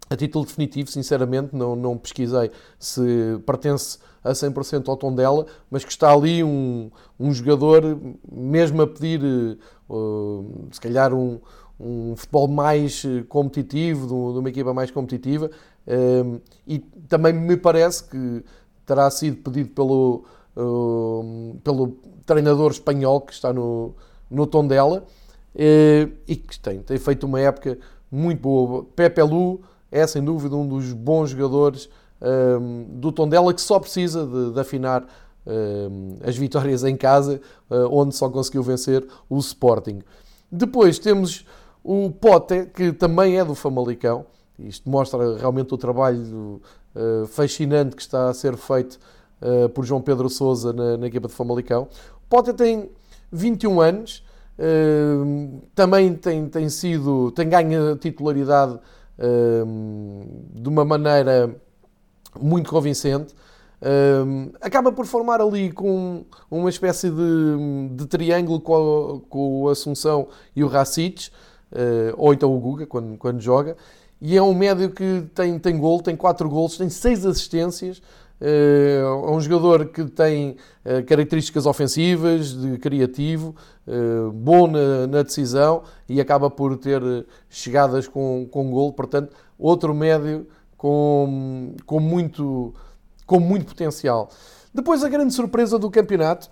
a 0.10 0.16
título 0.16 0.46
definitivo, 0.46 0.90
sinceramente, 0.90 1.56
não, 1.56 1.76
não 1.76 1.98
pesquisei 1.98 2.50
se 2.80 3.40
pertence 3.46 4.00
a 4.24 4.32
100% 4.32 4.88
ao 4.88 4.98
tom 4.98 5.14
dela, 5.14 5.46
mas 5.70 5.84
que 5.84 5.92
está 5.92 6.12
ali 6.12 6.44
um, 6.44 6.90
um 7.20 7.34
jogador, 7.34 7.84
mesmo 8.32 8.82
a 8.82 8.88
pedir, 8.88 9.22
uh, 9.90 10.68
se 10.72 10.82
calhar, 10.82 11.14
um, 11.14 11.40
um 11.80 12.16
futebol 12.16 12.48
mais 12.48 13.04
competitivo, 13.30 14.08
de 14.34 14.40
uma 14.40 14.50
equipa 14.50 14.74
mais 14.74 14.92
competitiva, 14.92 15.52
uh, 15.88 16.42
e 16.66 16.80
também 17.08 17.34
me 17.34 17.56
parece 17.56 18.04
que 18.04 18.44
terá 18.86 19.10
sido 19.12 19.38
pedido 19.38 19.70
pelo, 19.70 20.26
uh, 20.56 21.56
pelo 21.64 21.98
treinador 22.26 22.72
espanhol 22.72 23.22
que 23.22 23.34
está 23.34 23.54
no, 23.54 23.94
no 24.30 24.48
tom 24.48 24.66
dela, 24.66 25.06
e 25.56 26.36
que 26.36 26.60
tem, 26.60 26.80
tem 26.82 26.98
feito 27.00 27.26
uma 27.26 27.40
época 27.40 27.80
muito 28.12 28.42
boa. 28.42 28.86
Pepe 28.96 29.24
Lu, 29.24 29.62
é 29.92 30.06
sem 30.06 30.24
dúvida 30.24 30.56
um 30.56 30.68
dos 30.68 30.94
bons 30.94 31.32
jogadores 31.32 31.90
um, 32.22 32.86
do 33.00 33.12
Tondela 33.12 33.54
que 33.54 33.62
só 33.62 33.80
precisa 33.80 34.26
de, 34.26 34.54
de 34.54 34.60
afinar 34.60 35.08
as 36.26 36.36
vitórias 36.36 36.84
em 36.84 36.98
casa, 36.98 37.40
uh, 37.72 37.88
onde 37.90 38.14
só 38.14 38.30
conseguiu 38.30 38.62
vencer 38.62 39.08
o 39.30 39.38
Sporting. 39.40 40.02
Depois 40.52 41.00
temos 41.00 41.46
o 41.88 42.12
Pote, 42.12 42.66
que 42.74 42.92
também 42.92 43.40
é 43.40 43.46
do 43.46 43.56
Famalicão. 43.56 44.26
Isto 44.60 44.90
mostra 44.90 45.38
realmente 45.38 45.74
o 45.74 45.78
trabalho 45.78 46.62
uh, 46.94 47.26
fascinante 47.28 47.96
que 47.96 48.02
está 48.02 48.28
a 48.28 48.34
ser 48.34 48.58
feito 48.58 49.00
uh, 49.42 49.70
por 49.70 49.86
João 49.86 50.02
Pedro 50.02 50.30
Sousa 50.30 50.74
na, 50.74 50.98
na 50.98 51.08
equipa 51.08 51.30
de 51.30 51.34
Famalicão. 51.34 51.84
O 52.26 52.28
Pote 52.30 52.52
tem 52.52 52.90
21 53.32 53.80
anos, 53.80 54.24
também 55.76 56.14
tem, 56.16 56.50
tem 56.50 56.68
sido, 56.68 57.32
tem 57.32 57.48
ganho 57.48 57.96
titularidade 57.96 58.80
de 60.54 60.68
uma 60.68 60.84
maneira 60.84 61.56
muito 62.40 62.70
convincente. 62.70 63.36
acaba 64.60 64.92
por 64.92 65.06
formar 65.06 65.42
ali 65.42 65.72
com 65.72 66.26
uma 66.50 66.70
espécie 66.70 67.10
de, 67.10 67.90
de 67.92 68.08
triângulo 68.08 68.60
com, 68.60 68.76
a, 68.76 69.30
com 69.30 69.62
o 69.62 69.70
Assunção 69.70 70.28
e 70.56 70.64
o 70.64 70.68
Racic, 70.68 71.28
uh, 71.28 71.32
ou 72.18 72.34
então 72.34 72.56
o 72.56 72.60
Guga, 72.60 72.86
quando, 72.86 73.18
quando 73.18 73.42
joga. 73.42 73.76
E 74.20 74.36
é 74.36 74.42
um 74.42 74.54
médio 74.54 74.90
que 74.90 75.24
tem, 75.34 75.60
tem 75.60 75.78
gol, 75.78 76.02
tem 76.02 76.16
4 76.16 76.50
golos, 76.50 76.78
tem 76.78 76.90
6 76.90 77.26
assistências. 77.26 78.02
Uh, 78.40 79.26
é 79.28 79.32
um 79.32 79.42
jogador 79.42 79.88
que 79.88 80.06
tem 80.06 80.58
uh, 80.86 81.04
características 81.06 81.66
ofensivas, 81.66 82.54
de 82.54 82.78
criativo, 82.78 83.56
bom 84.34 84.68
na, 84.68 85.24
decisão 85.24 85.84
e 86.10 86.20
acaba 86.20 86.50
por 86.50 86.78
ter 86.78 87.02
chegadas 87.50 88.08
com, 88.08 88.48
com 88.52 88.70
gol. 88.70 88.92
Portanto, 88.92 89.34
outro 89.58 89.94
médio 89.94 90.46
com, 90.76 91.74
com, 91.86 92.00
muito, 92.00 92.74
com 93.26 93.40
muito 93.40 93.66
potencial. 93.66 94.30
Depois, 94.74 95.04
a 95.04 95.10
grande 95.10 95.34
surpresa 95.34 95.80
do 95.80 95.90
campeonato, 95.90 96.50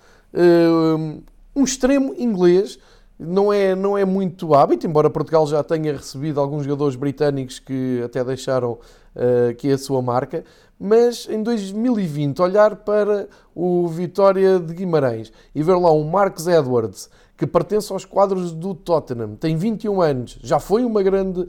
um 1.54 1.64
extremo 1.64 2.16
inglês. 2.18 2.80
Não 3.18 3.52
é, 3.52 3.76
não 3.76 3.98
é 3.98 4.04
muito 4.04 4.54
hábito, 4.54 4.86
embora 4.86 5.10
Portugal 5.10 5.48
já 5.48 5.64
tenha 5.64 5.94
recebido 5.94 6.40
alguns 6.40 6.66
jogadores 6.66 6.96
britânicos 6.96 7.60
que 7.60 8.02
até 8.04 8.24
deixaram 8.24 8.74
uh, 9.16 9.50
aqui 9.52 9.72
a 9.72 9.78
sua 9.78 10.02
marca 10.02 10.44
mas 10.80 11.28
em 11.30 11.42
2020 11.42 12.42
olhar 12.42 12.76
para 12.78 13.28
o 13.56 13.88
Vitória 13.88 14.60
de 14.60 14.74
Guimarães 14.74 15.32
e 15.54 15.64
ver 15.64 15.76
lá 15.76 15.92
um 15.92 16.04
Marcos 16.04 16.48
Edwards 16.48 17.10
que 17.38 17.46
pertence 17.46 17.92
aos 17.92 18.06
quadros 18.06 18.54
do 18.54 18.74
Tottenham, 18.74 19.36
tem 19.36 19.58
21 19.58 20.02
anos, 20.02 20.40
já 20.42 20.58
foi 20.58 20.86
uma 20.86 21.04
grande, 21.04 21.46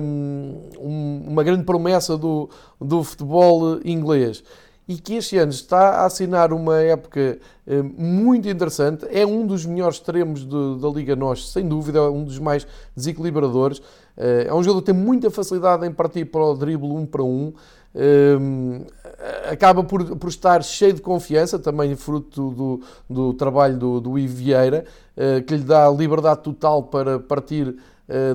hum, 0.00 1.24
uma 1.26 1.42
grande 1.42 1.64
promessa 1.64 2.16
do, 2.16 2.48
do 2.80 3.02
futebol 3.02 3.80
inglês 3.84 4.44
e 4.88 4.96
que 4.96 5.16
este 5.16 5.36
ano 5.36 5.52
está 5.52 6.00
a 6.00 6.06
assinar 6.06 6.50
uma 6.50 6.80
época 6.80 7.38
hum, 7.66 7.92
muito 7.98 8.48
interessante. 8.48 9.06
É 9.10 9.26
um 9.26 9.46
dos 9.46 9.66
melhores 9.66 9.96
extremos 9.96 10.40
de, 10.40 10.80
da 10.80 10.88
Liga 10.88 11.14
NOS, 11.14 11.52
sem 11.52 11.68
dúvida, 11.68 11.98
é 11.98 12.08
um 12.08 12.24
dos 12.24 12.38
mais 12.38 12.66
desequilibradores. 12.96 13.82
Eh, 14.16 14.46
é 14.48 14.54
um 14.54 14.62
jogador 14.62 14.80
que 14.80 14.92
tem 14.92 14.94
muita 14.94 15.30
facilidade 15.30 15.86
em 15.86 15.92
partir 15.92 16.24
para 16.24 16.42
o 16.42 16.54
drible 16.54 16.88
um 16.88 17.04
para 17.04 17.22
um. 17.22 17.52
Um, 17.94 18.84
acaba 19.50 19.82
por, 19.82 20.16
por, 20.16 20.28
estar 20.28 20.62
cheio 20.62 20.92
de 20.92 21.00
confiança, 21.00 21.58
também 21.58 21.94
fruto 21.96 22.50
do, 22.50 22.80
do 23.08 23.32
trabalho 23.34 23.76
do, 23.76 24.00
do 24.00 24.14
Vieira, 24.14 24.84
uh, 25.16 25.42
que 25.42 25.56
lhe 25.56 25.64
dá 25.64 25.90
liberdade 25.90 26.42
total 26.42 26.84
para 26.84 27.18
partir 27.18 27.76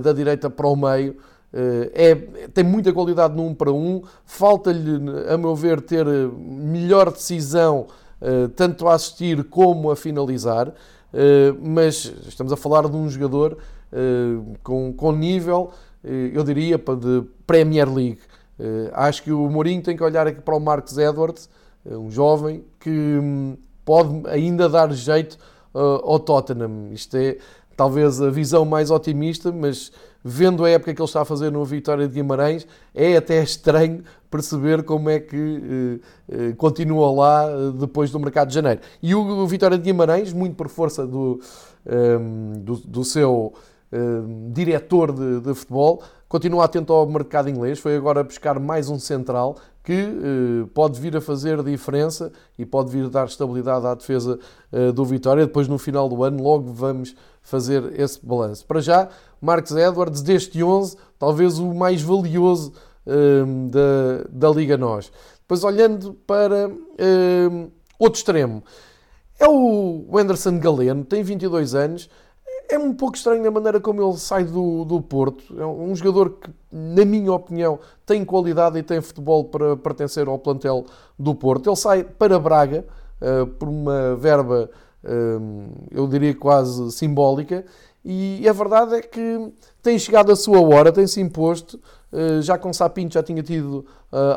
da 0.03 0.13
direita 0.13 0.51
para 0.51 0.67
o 0.67 0.75
meio. 0.75 1.17
Uh, 1.53 1.91
é, 1.93 2.15
tem 2.51 2.63
muita 2.63 2.91
qualidade 2.91 3.35
no 3.35 3.43
1 3.43 3.47
um 3.47 3.53
para 3.53 3.71
1, 3.71 3.75
um. 3.75 4.01
falta-lhe, 4.25 4.99
a 5.29 5.37
meu 5.37 5.55
ver, 5.55 5.81
ter 5.81 6.05
melhor 6.05 7.11
decisão, 7.11 7.87
tanto 8.55 8.87
a 8.87 8.93
assistir 8.93 9.43
como 9.43 9.91
a 9.91 9.97
finalizar. 9.97 10.73
mas 11.61 12.05
estamos 12.25 12.53
a 12.53 12.57
falar 12.57 12.87
de 12.87 12.95
um 12.95 13.09
jogador 13.09 13.57
com, 14.63 14.93
com 14.93 15.11
nível, 15.11 15.71
eu 16.01 16.41
diria, 16.41 16.77
de 16.77 17.23
Premier 17.45 17.93
League. 17.93 18.19
Acho 18.93 19.23
que 19.23 19.31
o 19.33 19.49
Mourinho 19.49 19.83
tem 19.83 19.97
que 19.97 20.03
olhar 20.03 20.25
aqui 20.25 20.39
para 20.39 20.55
o 20.55 20.59
Marcos 20.59 20.97
Edwards, 20.97 21.49
um 21.85 22.09
jovem 22.09 22.63
que 22.79 22.89
um, 22.89 23.57
pode 23.83 24.25
ainda 24.27 24.69
dar 24.69 24.89
jeito 24.93 25.37
ao 25.73 26.19
Tottenham. 26.19 26.91
Isto 26.91 27.17
é 27.17 27.37
talvez 27.75 28.21
a 28.21 28.29
visão 28.29 28.65
mais 28.65 28.91
otimista, 28.91 29.51
mas 29.51 29.91
vendo 30.23 30.63
a 30.63 30.69
época 30.69 30.93
que 30.93 31.01
ele 31.01 31.05
está 31.07 31.21
a 31.21 31.25
fazer 31.25 31.51
no 31.51 31.63
Vitória 31.65 32.07
de 32.07 32.13
Guimarães, 32.13 32.65
é 32.93 33.17
até 33.17 33.43
estranho 33.43 34.03
perceber 34.29 34.83
como 34.83 35.09
é 35.09 35.19
que 35.19 35.99
continua 36.57 37.11
lá 37.11 37.47
depois 37.79 38.09
do 38.09 38.19
mercado 38.19 38.47
de 38.47 38.55
janeiro. 38.55 38.81
E 39.01 39.13
o, 39.13 39.45
Vitória 39.45 39.77
de 39.77 39.83
Guimarães, 39.83 40.33
muito 40.33 40.55
por 40.55 40.69
força 40.69 41.05
do, 41.05 41.39
um, 41.85 42.53
do, 42.59 42.75
do, 42.77 43.03
seu 43.03 43.53
diretor 44.51 45.11
de, 45.11 45.39
de 45.41 45.53
futebol, 45.53 46.01
Continua 46.33 46.65
atento 46.65 46.91
ao 46.91 47.05
mercado 47.05 47.47
inglês, 47.47 47.77
foi 47.77 47.95
agora 47.95 48.23
buscar 48.23 48.59
mais 48.59 48.89
um 48.89 48.97
central 48.97 49.55
que 49.83 49.93
eh, 49.93 50.67
pode 50.73 50.99
vir 50.99 51.15
a 51.15 51.21
fazer 51.21 51.61
diferença 51.61 52.31
e 52.57 52.65
pode 52.65 52.89
vir 52.89 53.05
a 53.05 53.07
dar 53.07 53.25
estabilidade 53.27 53.85
à 53.85 53.93
defesa 53.93 54.39
eh, 54.71 54.91
do 54.91 55.05
Vitória. 55.05 55.45
Depois, 55.45 55.67
no 55.67 55.77
final 55.77 56.09
do 56.09 56.23
ano, 56.23 56.41
logo 56.41 56.73
vamos 56.73 57.15
fazer 57.43 57.99
esse 57.99 58.19
balanço. 58.25 58.65
Para 58.65 58.81
já, 58.81 59.09
Marcos 59.39 59.75
Edwards, 59.75 60.23
deste 60.23 60.63
11, 60.63 60.97
talvez 61.19 61.59
o 61.59 61.71
mais 61.71 62.01
valioso 62.01 62.73
eh, 63.05 63.43
da, 63.69 64.47
da 64.49 64.49
Liga 64.49 64.75
Nós. 64.75 65.11
Depois, 65.41 65.63
olhando 65.63 66.15
para 66.25 66.71
eh, 66.97 67.67
outro 67.99 68.17
extremo, 68.17 68.63
é 69.39 69.47
o 69.47 70.17
Anderson 70.17 70.57
Galeno, 70.57 71.05
tem 71.05 71.21
22 71.21 71.75
anos, 71.75 72.09
é 72.73 72.79
um 72.79 72.93
pouco 72.93 73.15
estranho 73.15 73.47
a 73.47 73.51
maneira 73.51 73.79
como 73.79 74.01
ele 74.01 74.17
sai 74.17 74.43
do, 74.43 74.83
do 74.83 75.01
Porto. 75.01 75.59
É 75.59 75.65
um 75.65 75.95
jogador 75.95 76.31
que, 76.31 76.49
na 76.71 77.05
minha 77.05 77.31
opinião, 77.31 77.79
tem 78.05 78.25
qualidade 78.25 78.79
e 78.79 78.83
tem 78.83 78.99
futebol 78.99 79.45
para 79.45 79.77
pertencer 79.77 80.27
ao 80.27 80.39
plantel 80.39 80.85
do 81.17 81.35
Porto. 81.35 81.69
Ele 81.69 81.75
sai 81.75 82.03
para 82.03 82.39
Braga 82.39 82.83
uh, 83.21 83.45
por 83.45 83.69
uma 83.69 84.15
verba, 84.15 84.71
uh, 85.03 85.69
eu 85.91 86.07
diria 86.07 86.33
quase 86.33 86.91
simbólica, 86.91 87.63
e 88.03 88.47
a 88.49 88.53
verdade 88.53 88.95
é 88.95 89.01
que 89.01 89.53
tem 89.81 89.97
chegado 89.99 90.31
a 90.31 90.35
sua 90.35 90.59
hora, 90.59 90.91
tem-se 90.91 91.21
imposto. 91.21 91.79
Uh, 92.13 92.41
já 92.43 92.57
com 92.57 92.71
Sapinto 92.71 93.15
já 93.15 93.23
tinha 93.23 93.41
tido 93.41 93.85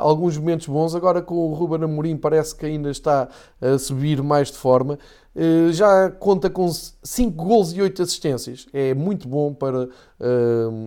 alguns 0.00 0.38
momentos 0.38 0.66
bons, 0.66 0.95
agora 0.95 1.21
com 1.21 1.35
o 1.35 1.52
Ruben 1.52 1.85
Amorim 1.85 2.16
parece 2.16 2.56
que 2.56 2.64
ainda 2.64 2.90
está 2.90 3.28
a 3.61 3.78
subir 3.78 4.23
mais 4.23 4.50
de 4.50 4.56
forma. 4.56 4.99
Eh, 5.38 5.71
já 5.71 6.11
conta 6.11 6.49
com 6.49 6.66
5 6.73 7.45
gols 7.45 7.73
e 7.75 7.83
8 7.83 8.02
assistências. 8.02 8.66
É 8.73 8.95
muito 8.95 9.28
bom 9.28 9.52
para 9.52 9.85
uh, 9.85 9.90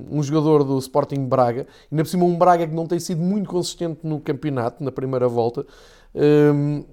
um 0.10 0.24
jogador 0.24 0.64
do 0.64 0.80
Sporting 0.80 1.28
Braga. 1.28 1.68
Ainda 1.92 2.04
por 2.04 2.10
cima, 2.10 2.26
um 2.26 2.36
Braga 2.36 2.68
que 2.68 2.74
não 2.74 2.88
tem 2.88 3.00
sido 3.00 3.22
muito 3.22 3.48
consistente 3.48 4.00
no 4.04 4.20
campeonato, 4.20 4.84
na 4.84 4.92
primeira 4.92 5.28
volta. 5.28 5.68
Um, 6.16 6.84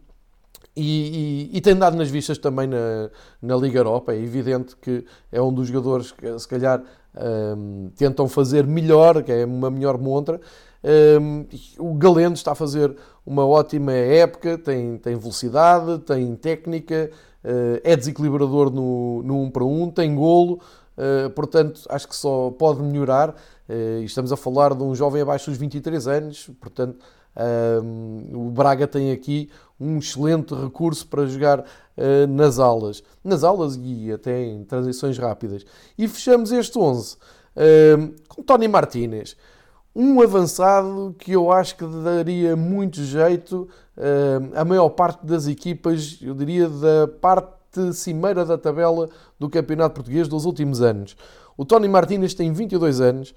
e, 0.76 1.48
e, 1.50 1.56
e, 1.56 1.60
tem 1.62 1.74
dado 1.74 1.96
nas 1.96 2.10
vistas 2.10 2.36
também 2.36 2.66
na, 2.66 3.08
na 3.40 3.56
Liga 3.56 3.78
Europa. 3.78 4.12
É 4.12 4.18
evidente 4.18 4.76
que 4.76 5.06
é 5.32 5.40
um 5.40 5.50
dos 5.50 5.68
jogadores 5.68 6.12
que, 6.12 6.38
se 6.38 6.46
calhar, 6.46 6.82
um, 7.16 7.90
tentam 7.96 8.28
fazer 8.28 8.66
melhor, 8.66 9.22
que 9.22 9.32
é 9.32 9.44
uma 9.44 9.70
melhor 9.70 9.98
montra. 9.98 10.40
Um, 11.20 11.46
o 11.78 11.94
Galeno 11.94 12.34
está 12.34 12.52
a 12.52 12.54
fazer 12.54 12.94
uma 13.24 13.44
ótima 13.44 13.92
época, 13.92 14.56
tem, 14.56 14.98
tem 14.98 15.16
velocidade, 15.16 15.98
tem 16.00 16.34
técnica, 16.36 17.10
uh, 17.44 17.80
é 17.82 17.96
desequilibrador 17.96 18.70
no, 18.70 19.22
no 19.22 19.42
1 19.42 19.50
para 19.50 19.64
1, 19.64 19.90
tem 19.90 20.14
golo, 20.14 20.60
uh, 20.96 21.30
portanto 21.30 21.82
acho 21.88 22.06
que 22.06 22.14
só 22.14 22.50
pode 22.50 22.82
melhorar. 22.82 23.34
Uh, 23.68 24.02
estamos 24.02 24.32
a 24.32 24.36
falar 24.36 24.74
de 24.74 24.82
um 24.84 24.94
jovem 24.94 25.22
abaixo 25.22 25.50
dos 25.50 25.58
23 25.58 26.06
anos, 26.06 26.50
portanto 26.60 26.98
o 28.32 28.50
Braga 28.50 28.86
tem 28.86 29.12
aqui 29.12 29.50
um 29.78 29.98
excelente 29.98 30.54
recurso 30.54 31.06
para 31.06 31.26
jogar 31.26 31.60
uh, 31.60 32.26
nas 32.28 32.58
aulas, 32.58 33.02
nas 33.22 33.44
aulas 33.44 33.78
e 33.80 34.10
até 34.10 34.44
em 34.44 34.64
transições 34.64 35.18
rápidas. 35.18 35.64
E 35.96 36.08
fechamos 36.08 36.50
este 36.50 36.78
11 36.78 37.14
uh, 37.14 38.14
com 38.28 38.42
Tony 38.42 38.68
Martínez, 38.68 39.36
um 39.94 40.20
avançado 40.20 41.14
que 41.18 41.32
eu 41.32 41.50
acho 41.50 41.76
que 41.76 41.84
daria 42.04 42.56
muito 42.56 43.02
jeito 43.02 43.68
uh, 43.96 44.52
a 44.54 44.64
maior 44.64 44.90
parte 44.90 45.24
das 45.24 45.46
equipas, 45.46 46.18
eu 46.22 46.34
diria, 46.34 46.68
da 46.68 47.08
parte 47.20 47.56
cimeira 47.92 48.44
da 48.44 48.56
tabela 48.56 49.08
do 49.38 49.50
Campeonato 49.50 49.94
Português 49.94 50.28
dos 50.28 50.46
últimos 50.46 50.80
anos. 50.80 51.16
O 51.58 51.64
Tony 51.64 51.88
Martínez 51.88 52.32
tem 52.32 52.50
22 52.50 53.00
anos, 53.02 53.34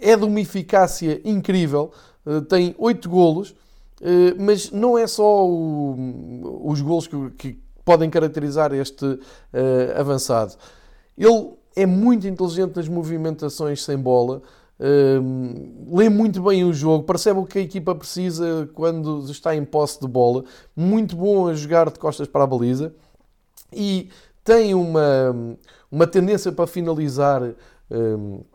é 0.00 0.16
de 0.16 0.24
uma 0.24 0.40
eficácia 0.40 1.20
incrível, 1.24 1.92
tem 2.48 2.74
8 2.78 3.08
golos, 3.08 3.54
mas 4.38 4.70
não 4.70 4.96
é 4.96 5.06
só 5.06 5.46
o, 5.46 6.62
os 6.64 6.80
golos 6.80 7.06
que, 7.06 7.30
que, 7.30 7.62
podem 7.84 8.08
caracterizar 8.08 8.72
este 8.72 9.18
avançado. 9.96 10.54
Ele 11.18 11.50
é 11.74 11.84
muito 11.84 12.28
inteligente 12.28 12.76
nas 12.76 12.86
movimentações 12.86 13.82
sem 13.82 13.98
bola, 13.98 14.40
Uh, 14.82 15.96
lê 15.96 16.08
muito 16.08 16.42
bem 16.42 16.64
o 16.64 16.72
jogo, 16.72 17.04
percebe 17.04 17.38
o 17.38 17.46
que 17.46 17.56
a 17.56 17.62
equipa 17.62 17.94
precisa 17.94 18.68
quando 18.74 19.30
está 19.30 19.54
em 19.54 19.64
posse 19.64 20.00
de 20.00 20.08
bola, 20.08 20.44
muito 20.74 21.14
bom 21.14 21.46
a 21.46 21.54
jogar 21.54 21.88
de 21.88 22.00
costas 22.00 22.26
para 22.26 22.42
a 22.42 22.46
baliza 22.48 22.92
e 23.72 24.08
tem 24.42 24.74
uma, 24.74 25.56
uma 25.88 26.04
tendência 26.04 26.50
para 26.50 26.66
finalizar 26.66 27.42
uh, 27.44 28.46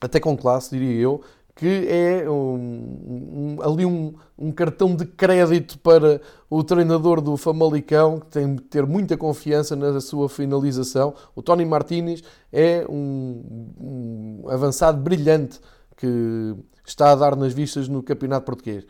até 0.00 0.18
com 0.18 0.36
classe, 0.36 0.76
diria 0.76 1.00
eu, 1.00 1.22
que 1.56 1.88
é 1.88 2.28
um, 2.28 3.56
um, 3.56 3.56
ali 3.62 3.86
um, 3.86 4.14
um, 4.38 4.52
cartão 4.52 4.94
de 4.94 5.06
crédito 5.06 5.78
para 5.78 6.20
o 6.50 6.62
treinador 6.62 7.22
do 7.22 7.34
Famalicão, 7.38 8.20
que 8.20 8.26
tem 8.26 8.56
de 8.56 8.62
ter 8.62 8.84
muita 8.84 9.16
confiança 9.16 9.74
na 9.74 9.98
sua 10.02 10.28
finalização. 10.28 11.14
O 11.34 11.40
Tony 11.40 11.64
Martínez 11.64 12.22
é 12.52 12.84
um, 12.86 14.44
avançado 14.48 15.00
brilhante 15.00 15.58
que 15.96 16.54
está 16.84 17.12
a 17.12 17.14
dar 17.14 17.34
nas 17.34 17.54
vistas 17.54 17.88
no 17.88 18.02
Campeonato 18.02 18.44
Português. 18.44 18.84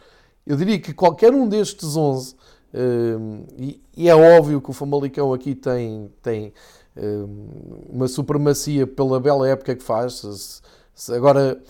Eu 0.45 0.57
diria 0.57 0.81
que 0.81 0.93
qualquer 0.93 1.33
um 1.33 1.49
destes 1.49 1.97
11, 1.97 2.35
um, 2.75 3.47
e, 3.57 3.81
e, 3.97 4.09
é 4.09 4.17
óbvio 4.17 4.61
que 4.61 4.71
o 4.71 4.73
Famalicão 4.73 5.33
aqui 5.33 5.55
tem, 5.55 6.11
tem 6.21 6.53
um, 6.97 7.91
uma 7.91 8.09
supremacia 8.09 8.89
pela 8.89 9.21
bela 9.21 9.49
época 9.49 9.77
que 9.77 9.85
faz. 9.85 10.15
Se, 10.15 10.61
se 10.93 11.15
agora 11.15 11.63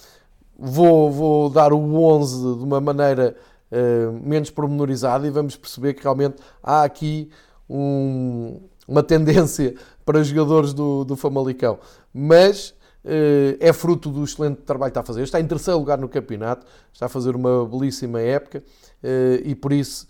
vou, 0.58 1.10
vou 1.10 1.50
dar 1.50 1.72
o 1.72 2.02
11 2.02 2.58
de 2.58 2.64
uma 2.64 2.80
maneira 2.80 3.36
uh, 3.70 4.12
menos 4.22 4.50
pormenorizada 4.50 5.26
e 5.26 5.30
vamos 5.30 5.56
perceber 5.56 5.94
que 5.94 6.02
realmente 6.02 6.36
há 6.62 6.82
aqui 6.82 7.30
um, 7.68 8.60
uma 8.86 9.02
tendência 9.02 9.74
para 10.04 10.22
jogadores 10.22 10.72
do, 10.72 11.04
do 11.04 11.16
Famalicão. 11.16 11.78
Mas 12.12 12.70
uh, 13.04 13.56
é 13.60 13.72
fruto 13.72 14.10
do 14.10 14.24
excelente 14.24 14.62
trabalho 14.62 14.90
que 14.90 14.98
está 14.98 15.00
a 15.00 15.04
fazer. 15.04 15.22
Está 15.22 15.40
em 15.40 15.46
terceiro 15.46 15.78
lugar 15.78 15.98
no 15.98 16.08
campeonato, 16.08 16.66
está 16.92 17.06
a 17.06 17.08
fazer 17.08 17.36
uma 17.36 17.66
belíssima 17.66 18.20
época 18.20 18.62
uh, 19.02 19.42
e 19.44 19.54
por 19.54 19.72
isso 19.72 20.06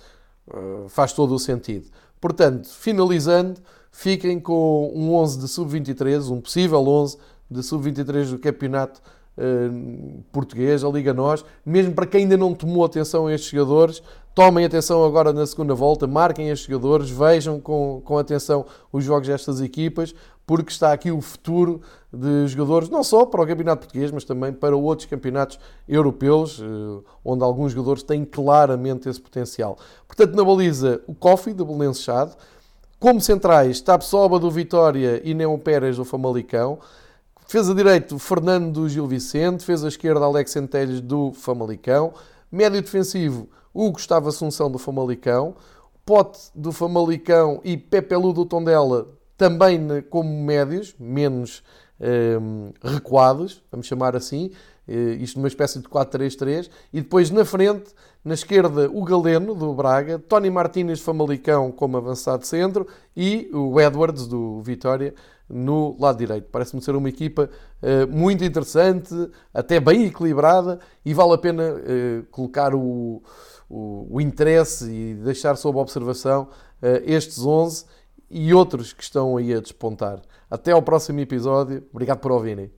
faz 0.87 1.13
todo 1.13 1.35
o 1.35 1.41
sentido. 1.41 1.89
Portanto, 2.21 2.69
finalizando, 2.69 3.61
fiquem 3.91 4.39
com 4.39 4.93
um 4.95 5.13
11 5.13 5.41
de 5.41 5.49
sub-23, 5.49 6.31
um 6.31 6.41
possível 6.41 6.87
11 6.87 7.19
de 7.51 7.65
sub-23 7.65 8.31
do 8.31 8.39
campeonato 8.39 9.01
uh, 9.39 10.23
português, 10.33 10.85
a 10.85 10.89
Liga 10.89 11.13
Nós, 11.15 11.45
mesmo 11.65 11.95
para 11.95 12.07
quem 12.07 12.23
ainda 12.23 12.37
não 12.37 12.55
tomou 12.55 12.85
atenção 12.85 13.27
a 13.27 13.35
estes 13.35 13.51
jogadores, 13.51 14.03
tomem 14.35 14.65
atenção 14.65 15.05
agora 15.05 15.33
na 15.33 15.47
segunda 15.47 15.75
volta, 15.75 16.07
marquem 16.07 16.51
estes 16.51 16.69
jogadores, 16.69 17.11
vejam 17.11 17.61
com, 17.61 18.03
com 18.05 18.19
atenção 18.19 18.67
os 18.93 19.05
jogos 19.05 19.29
destas 19.29 19.61
equipas, 19.61 20.15
porque 20.47 20.71
está 20.71 20.93
aqui 20.93 21.11
o 21.11 21.21
futuro 21.21 21.81
de 22.13 22.47
jogadores, 22.47 22.89
não 22.89 23.03
só 23.03 23.27
para 23.27 23.43
o 23.43 23.47
Campeonato 23.47 23.81
Português, 23.81 24.13
mas 24.13 24.25
também 24.25 24.53
para 24.53 24.77
outros 24.77 25.09
campeonatos 25.09 25.59
europeus, 25.89 26.63
eh, 26.63 27.05
onde 27.25 27.43
alguns 27.43 27.73
jogadores 27.73 28.05
têm 28.05 28.25
claramente 28.25 29.09
esse 29.09 29.21
potencial. 29.21 29.77
Portanto, 30.07 30.37
na 30.37 30.45
baliza, 30.45 31.01
o 31.07 31.15
Coffee, 31.15 31.53
do 31.53 31.67
Belenenses 31.67 32.03
Chade. 32.03 32.33
Como 32.99 33.21
centrais, 33.21 33.81
Tapsoba 33.81 34.39
do 34.39 34.51
Vitória 34.51 35.21
e 35.25 35.35
Neon 35.35 35.59
Pérez 35.59 35.97
do 35.97 36.05
Famalicão. 36.05 36.79
Fez 37.49 37.71
a 37.71 37.75
direito 37.75 38.19
Fernando 38.19 38.89
Gil 38.89 39.07
Vicente, 39.07 39.65
fez 39.65 39.85
a 39.85 39.89
esquerda 39.89 40.25
Alex 40.25 40.51
Centelhos 40.51 41.01
do 41.01 41.33
Famalicão, 41.33 42.13
médio 42.51 42.83
defensivo 42.83 43.49
Hugo 43.73 43.93
Gustavo 43.93 44.29
Assunção 44.29 44.69
do 44.69 44.79
Famalicão, 44.79 45.55
Pote 46.05 46.41
do 46.53 46.73
Famalicão 46.73 47.61
e 47.63 47.77
Pepelu 47.77 48.33
do 48.33 48.45
Tondela 48.45 49.07
também 49.37 49.81
como 50.11 50.29
médios, 50.29 50.97
menos 50.99 51.63
um, 52.01 52.05
ehm, 52.05 52.73
recuados, 52.83 53.63
vamos 53.71 53.87
chamar 53.87 54.17
assim, 54.17 54.51
uh, 54.89 54.93
isto 55.21 55.37
numa 55.37 55.49
espécie 55.49 55.79
de 55.79 55.89
4-3-3, 55.89 56.69
e 56.93 57.01
depois 57.01 57.31
na 57.31 57.45
frente, 57.45 57.95
na 58.25 58.35
esquerda, 58.35 58.91
o 58.91 59.05
Galeno 59.05 59.55
do 59.55 59.73
Braga, 59.73 60.19
Tony 60.19 60.51
Martínez 60.51 61.01
Famalicão 61.01 61.71
como 61.71 61.97
avançado 61.97 62.45
centro 62.45 62.89
e 63.17 63.49
o 63.53 63.81
Edwards 63.81 64.27
do 64.27 64.61
Vitória 64.63 65.15
no 65.49 65.97
lado 65.99 66.19
direito. 66.19 66.49
Parece-me 66.51 66.83
ser 66.83 66.97
uma 66.97 67.09
equipa 67.09 67.49
uh, 67.83 68.11
muito 68.11 68.45
interessante, 68.45 69.15
até 69.53 69.79
bem 69.79 70.07
equilibrada 70.07 70.79
e 71.05 71.15
vale 71.15 71.35
a 71.35 71.39
pena 71.39 71.63
uh, 71.63 72.27
colocar 72.31 72.75
o, 72.75 73.23
o, 73.69 74.07
o, 74.11 74.21
interesse 74.21 74.91
e 74.91 75.15
deixar 75.15 75.57
sob 75.57 75.79
observação 75.79 76.49
uh, 76.83 77.03
estes 77.05 77.45
11 77.45 77.85
e 78.29 78.53
outros 78.53 78.93
que 78.93 79.03
estão 79.03 79.37
aí 79.37 79.55
a 79.55 79.61
despontar. 79.61 80.21
Até 80.51 80.73
ao 80.73 80.83
próximo 80.83 81.21
episódio. 81.21 81.85
Obrigado 81.93 82.19
por 82.19 82.33
ouvirem. 82.33 82.71